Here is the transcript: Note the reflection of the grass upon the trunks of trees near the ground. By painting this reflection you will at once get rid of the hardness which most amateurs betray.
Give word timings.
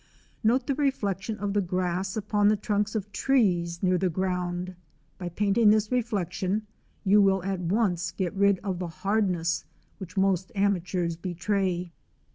Note 0.43 0.65
the 0.65 0.73
reflection 0.73 1.37
of 1.37 1.53
the 1.53 1.61
grass 1.61 2.17
upon 2.17 2.47
the 2.47 2.57
trunks 2.57 2.95
of 2.95 3.11
trees 3.11 3.83
near 3.83 3.99
the 3.99 4.09
ground. 4.09 4.73
By 5.19 5.29
painting 5.29 5.69
this 5.69 5.91
reflection 5.91 6.65
you 7.03 7.21
will 7.21 7.43
at 7.43 7.59
once 7.59 8.09
get 8.09 8.33
rid 8.33 8.57
of 8.63 8.79
the 8.79 8.87
hardness 8.87 9.63
which 9.99 10.17
most 10.17 10.51
amateurs 10.55 11.15
betray. 11.17 11.91